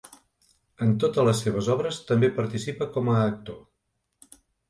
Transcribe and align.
En 0.85 0.93
totes 1.03 1.27
les 1.27 1.41
seves 1.45 1.69
obres 1.75 1.99
també 2.09 2.31
participa 2.39 2.89
com 2.97 3.13
a 3.17 3.21
actor. 3.27 4.35